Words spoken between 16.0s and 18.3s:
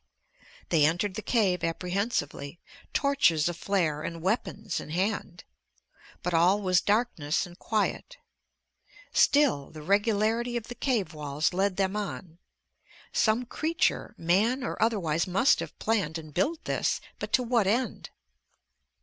and built this... but to what end?